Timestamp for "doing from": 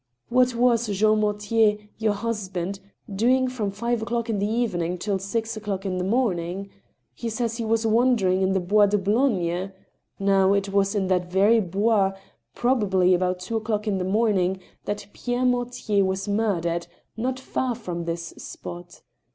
3.15-3.69